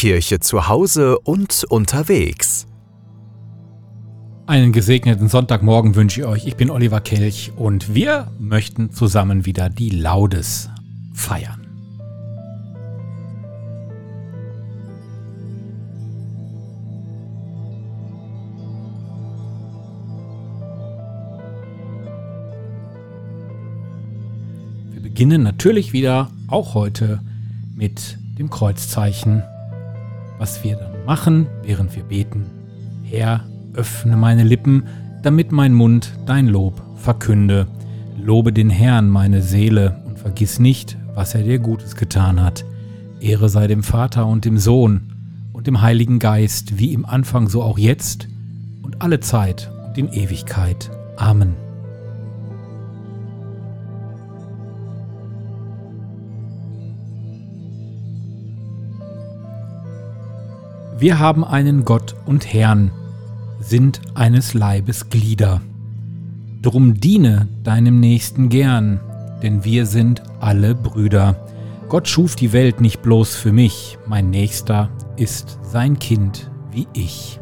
[0.00, 2.66] Kirche zu Hause und unterwegs.
[4.46, 6.46] Einen gesegneten Sonntagmorgen wünsche ich euch.
[6.46, 10.70] Ich bin Oliver Kelch und wir möchten zusammen wieder die Laudes
[11.12, 11.66] feiern.
[24.92, 27.20] Wir beginnen natürlich wieder, auch heute,
[27.76, 29.42] mit dem Kreuzzeichen,
[30.40, 32.46] was wir dann machen, während wir beten.
[33.04, 34.84] Herr, öffne meine Lippen,
[35.22, 37.68] damit mein Mund dein Lob verkünde.
[38.20, 42.64] Lobe den Herrn, meine Seele, und vergiss nicht, was er dir Gutes getan hat.
[43.20, 45.12] Ehre sei dem Vater und dem Sohn
[45.52, 48.26] und dem Heiligen Geist, wie im Anfang so auch jetzt
[48.82, 50.90] und alle Zeit und in Ewigkeit.
[51.16, 51.69] Amen.
[61.00, 62.90] Wir haben einen Gott und Herrn,
[63.58, 65.62] sind eines Leibes Glieder.
[66.60, 69.00] Drum diene deinem Nächsten gern,
[69.42, 71.36] denn wir sind alle Brüder.
[71.88, 77.40] Gott schuf die Welt nicht bloß für mich, mein Nächster ist sein Kind wie ich.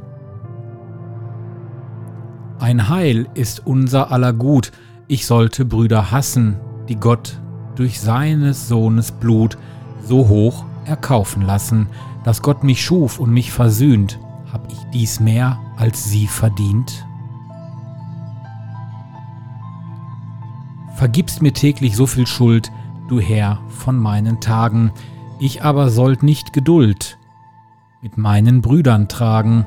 [2.60, 4.70] Ein Heil ist unser aller Gut,
[5.08, 7.40] ich sollte Brüder hassen, die Gott
[7.74, 9.58] durch seines Sohnes Blut
[10.06, 11.88] so hoch erkaufen lassen,
[12.24, 14.18] dass Gott mich schuf und mich versöhnt,
[14.52, 17.06] hab ich dies mehr als sie verdient?
[20.96, 22.72] Vergibst mir täglich so viel Schuld,
[23.08, 24.90] du Herr von meinen Tagen,
[25.38, 27.18] ich aber sollt nicht Geduld
[28.02, 29.66] mit meinen Brüdern tragen,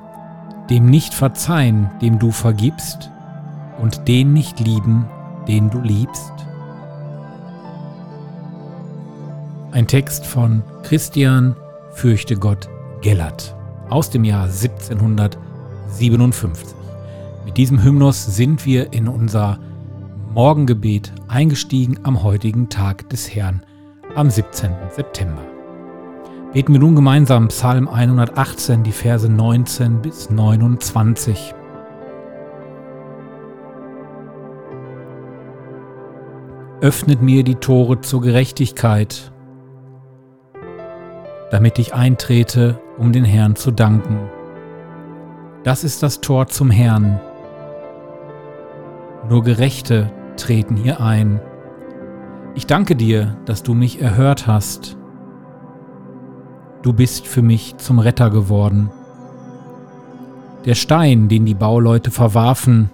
[0.70, 3.12] dem nicht verzeihen, dem du vergibst,
[3.82, 5.06] und den nicht lieben,
[5.48, 6.34] den du liebst.
[9.72, 11.56] Ein Text von Christian
[11.94, 12.68] Fürchte Gott
[13.00, 13.56] Gellert
[13.90, 16.76] aus dem Jahr 1757.
[17.46, 19.60] Mit diesem Hymnus sind wir in unser
[20.34, 23.62] Morgengebet eingestiegen am heutigen Tag des Herrn,
[24.14, 24.72] am 17.
[24.94, 25.42] September.
[26.52, 31.54] Beten wir nun gemeinsam Psalm 118, die Verse 19 bis 29.
[36.82, 39.31] Öffnet mir die Tore zur Gerechtigkeit
[41.52, 44.18] damit ich eintrete, um den Herrn zu danken.
[45.64, 47.20] Das ist das Tor zum Herrn.
[49.30, 51.40] Nur Gerechte treten hier ein.
[52.56, 54.98] Ich danke dir, dass du mich erhört hast.
[56.82, 58.90] Du bist für mich zum Retter geworden.
[60.66, 62.90] Der Stein, den die Bauleute verwarfen,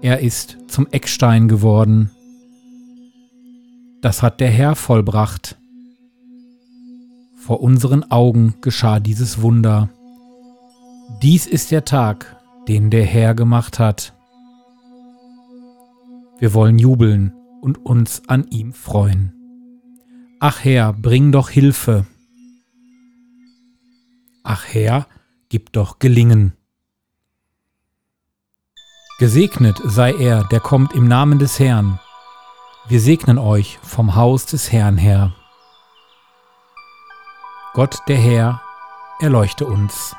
[0.00, 2.10] er ist zum Eckstein geworden.
[4.00, 5.56] Das hat der Herr vollbracht.
[7.46, 9.88] Vor unseren Augen geschah dieses Wunder.
[11.22, 12.36] Dies ist der Tag,
[12.66, 14.14] den der Herr gemacht hat.
[16.40, 19.32] Wir wollen jubeln und uns an ihm freuen.
[20.40, 22.04] Ach Herr, bring doch Hilfe.
[24.42, 25.06] Ach Herr,
[25.48, 26.54] gib doch Gelingen.
[29.20, 32.00] Gesegnet sei er, der kommt im Namen des Herrn.
[32.88, 35.32] Wir segnen euch vom Haus des Herrn her.
[37.76, 38.62] Gott der Herr,
[39.20, 40.16] erleuchte uns.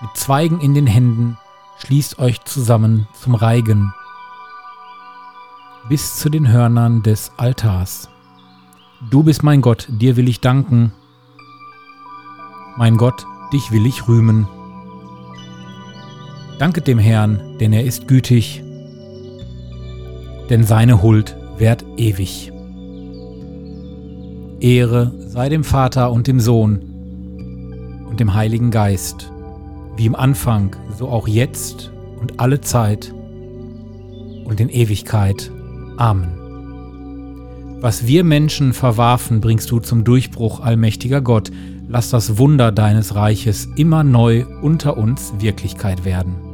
[0.00, 1.36] Mit Zweigen in den Händen
[1.78, 3.92] schließt euch zusammen zum Reigen
[5.88, 8.08] bis zu den Hörnern des Altars.
[9.10, 10.92] Du bist mein Gott, dir will ich danken.
[12.76, 14.46] Mein Gott, dich will ich rühmen.
[16.60, 18.62] Danket dem Herrn, denn er ist gütig,
[20.50, 22.52] denn seine Huld währt ewig.
[24.60, 26.80] Ehre sei dem Vater und dem Sohn
[28.08, 29.30] und dem Heiligen Geist,
[29.96, 33.14] wie im Anfang, so auch jetzt und alle Zeit
[34.44, 35.50] und in Ewigkeit.
[35.96, 36.38] Amen.
[37.80, 41.50] Was wir Menschen verwarfen, bringst du zum Durchbruch, allmächtiger Gott.
[41.86, 46.47] Lass das Wunder deines Reiches immer neu unter uns Wirklichkeit werden.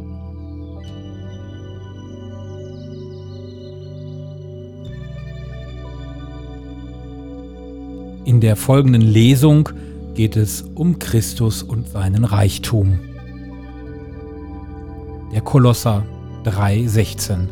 [8.25, 9.69] In der folgenden Lesung
[10.15, 12.99] geht es um Christus und seinen Reichtum.
[15.31, 16.05] Der Kolosser
[16.45, 17.49] 3,16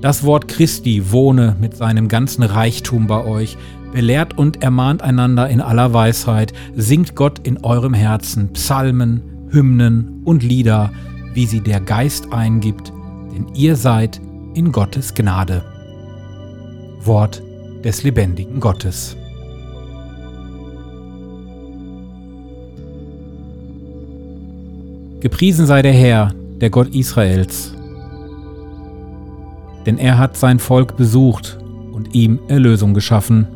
[0.00, 3.56] Das Wort Christi wohne mit seinem ganzen Reichtum bei euch,
[3.92, 10.44] belehrt und ermahnt einander in aller Weisheit, singt Gott in eurem Herzen Psalmen, Hymnen und
[10.44, 10.92] Lieder,
[11.32, 12.92] wie sie der Geist eingibt,
[13.34, 14.20] denn ihr seid
[14.54, 15.64] in Gottes Gnade.
[17.02, 17.42] Wort
[17.82, 19.16] des lebendigen Gottes.
[25.24, 27.74] Gepriesen sei der Herr, der Gott Israels.
[29.86, 31.58] Denn er hat sein Volk besucht
[31.92, 33.46] und ihm Erlösung geschaffen.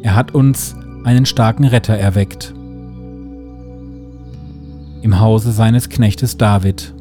[0.00, 0.74] Er hat uns
[1.04, 2.54] einen starken Retter erweckt.
[5.02, 6.94] Im Hause seines Knechtes David.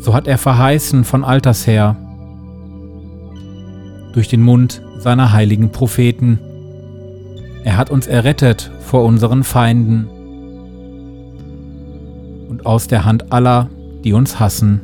[0.00, 1.94] So hat er verheißen von alters her,
[4.12, 6.40] durch den Mund seiner heiligen Propheten.
[7.62, 10.08] Er hat uns errettet vor unseren Feinden
[12.66, 13.70] aus der Hand aller,
[14.04, 14.80] die uns hassen.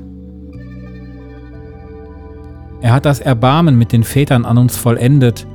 [2.81, 5.47] Er hat das Erbarmen mit den Vätern an uns vollendet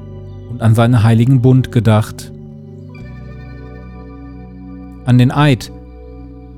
[0.49, 2.31] und an seinen heiligen Bund gedacht.
[5.05, 5.71] An den Eid,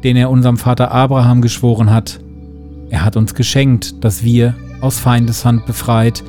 [0.04, 2.19] den er unserem Vater Abraham geschworen hat.
[2.89, 6.24] Er hat uns geschenkt, dass wir, aus Feindeshand befreit,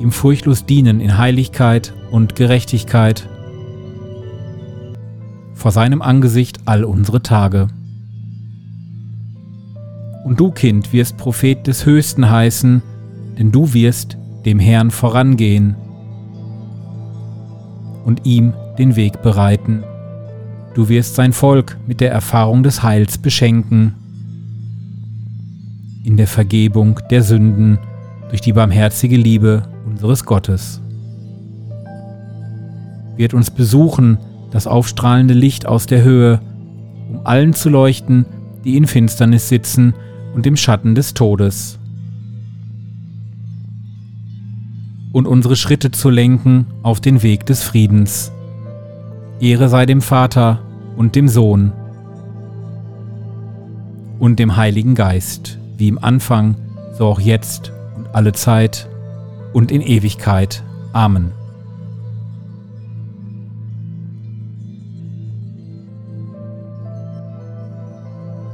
[0.00, 3.28] ihm furchtlos dienen in Heiligkeit und Gerechtigkeit.
[5.54, 7.68] Vor seinem Angesicht all unsere Tage.
[10.24, 12.82] Und du, Kind, wirst Prophet des Höchsten heißen,
[13.38, 15.76] denn du wirst dem Herrn vorangehen
[18.04, 19.84] und ihm den Weg bereiten.
[20.74, 23.94] Du wirst sein Volk mit der Erfahrung des Heils beschenken,
[26.04, 27.78] in der Vergebung der Sünden
[28.28, 30.80] durch die barmherzige Liebe unseres Gottes.
[33.16, 34.18] Wird uns besuchen
[34.50, 36.40] das aufstrahlende Licht aus der Höhe,
[37.08, 38.24] um allen zu leuchten,
[38.64, 39.94] die in Finsternis sitzen
[40.34, 41.78] und im Schatten des Todes.
[45.12, 48.32] Und unsere Schritte zu lenken auf den Weg des Friedens.
[49.40, 50.60] Ehre sei dem Vater
[50.96, 51.72] und dem Sohn
[54.18, 56.54] und dem Heiligen Geist, wie im Anfang,
[56.96, 58.88] so auch jetzt und alle Zeit
[59.52, 60.62] und in Ewigkeit.
[60.92, 61.41] Amen.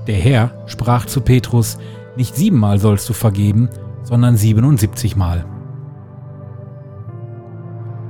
[0.08, 1.78] Der Herr sprach zu Petrus,
[2.16, 3.68] nicht siebenmal sollst du vergeben,
[4.02, 5.44] sondern siebenundsiebzigmal.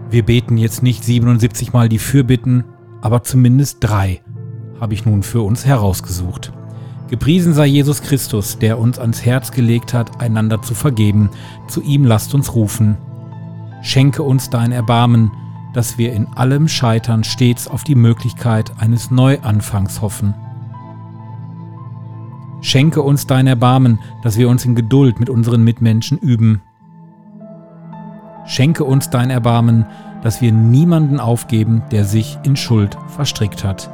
[0.09, 2.65] Wir beten jetzt nicht 77 Mal die Fürbitten,
[3.03, 4.23] aber zumindest drei
[4.81, 6.53] habe ich nun für uns herausgesucht.
[7.09, 11.31] Gepriesen sei Jesus Christus, der uns ans Herz gelegt hat, einander zu vergeben.
[11.67, 12.97] Zu ihm lasst uns rufen.
[13.83, 15.33] Schenke uns dein Erbarmen,
[15.75, 20.35] dass wir in allem Scheitern stets auf die Möglichkeit eines Neuanfangs hoffen.
[22.61, 26.61] Schenke uns dein Erbarmen, dass wir uns in Geduld mit unseren Mitmenschen üben.
[28.47, 29.87] Schenke uns dein Erbarmen,
[30.23, 33.91] dass wir niemanden aufgeben, der sich in Schuld verstrickt hat.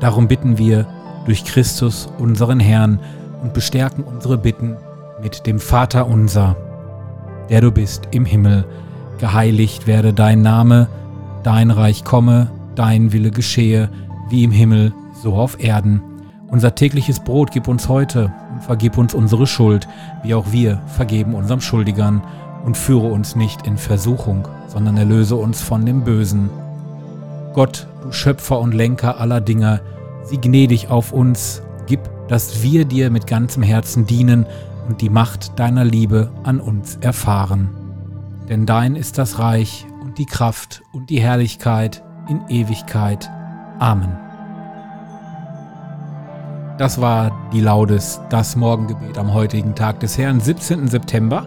[0.00, 0.86] Darum bitten wir,
[1.26, 2.98] durch Christus, unseren Herrn,
[3.42, 4.76] und bestärken unsere Bitten
[5.22, 6.56] mit dem Vater unser,
[7.50, 8.64] der du bist im Himmel,
[9.18, 10.88] geheiligt werde dein Name,
[11.44, 13.90] dein Reich komme, dein Wille geschehe,
[14.28, 14.92] wie im Himmel,
[15.22, 16.02] so auf Erden.
[16.50, 19.86] Unser tägliches Brot gib uns heute und vergib uns unsere Schuld,
[20.22, 22.22] wie auch wir vergeben unserem Schuldigern,
[22.64, 26.50] und führe uns nicht in Versuchung, sondern erlöse uns von dem Bösen.
[27.54, 29.80] Gott, du Schöpfer und Lenker aller Dinge,
[30.24, 34.46] sieh gnädig auf uns, gib, dass wir dir mit ganzem Herzen dienen
[34.88, 37.70] und die Macht deiner Liebe an uns erfahren.
[38.48, 43.30] Denn dein ist das Reich und die Kraft und die Herrlichkeit in Ewigkeit.
[43.78, 44.27] Amen.
[46.78, 50.86] Das war die Laudes, das Morgengebet am heutigen Tag des Herrn, 17.
[50.86, 51.44] September.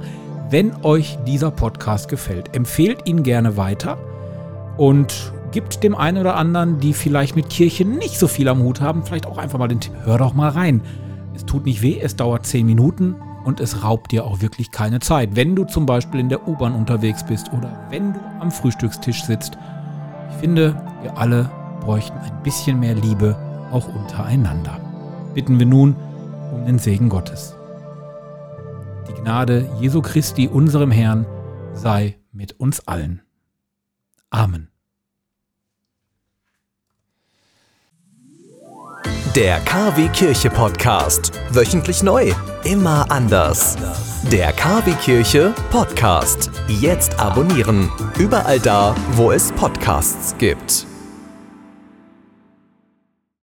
[0.49, 3.97] Wenn euch dieser Podcast gefällt, empfehlt ihn gerne weiter
[4.75, 8.81] und gibt dem einen oder anderen, die vielleicht mit Kirche nicht so viel am Hut
[8.81, 10.81] haben, vielleicht auch einfach mal den Tipp, hör doch mal rein.
[11.33, 14.99] Es tut nicht weh, es dauert 10 Minuten und es raubt dir auch wirklich keine
[14.99, 15.37] Zeit.
[15.37, 19.57] Wenn du zum Beispiel in der U-Bahn unterwegs bist oder wenn du am Frühstückstisch sitzt.
[20.29, 23.37] Ich finde, wir alle bräuchten ein bisschen mehr Liebe
[23.71, 24.90] auch untereinander.
[25.33, 25.95] Bitten wir nun
[26.53, 27.55] um den Segen Gottes.
[29.07, 31.25] Die Gnade Jesu Christi, unserem Herrn,
[31.73, 33.21] sei mit uns allen.
[34.29, 34.67] Amen.
[39.35, 41.31] Der KW Kirche Podcast.
[41.51, 42.33] Wöchentlich neu.
[42.65, 43.77] Immer anders.
[44.29, 46.51] Der KW Kirche Podcast.
[46.67, 47.89] Jetzt abonnieren.
[48.19, 50.85] Überall da, wo es Podcasts gibt.